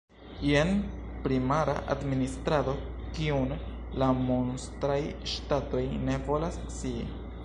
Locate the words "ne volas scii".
6.09-7.09